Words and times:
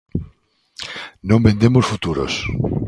Non 1.29 1.43
vendemos 1.47 1.89
futuros. 1.91 2.33